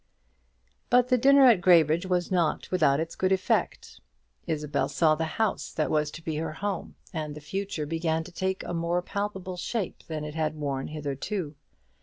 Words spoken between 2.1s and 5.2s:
not without its good effect. Isabel saw